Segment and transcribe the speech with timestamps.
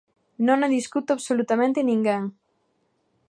[0.47, 2.23] Non o discute absolutamente ninguén.